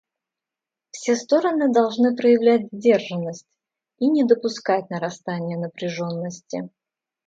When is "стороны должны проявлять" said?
1.15-2.65